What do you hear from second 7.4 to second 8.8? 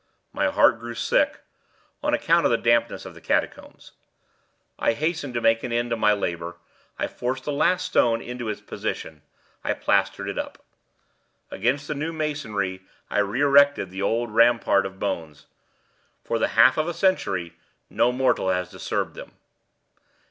the last stone into its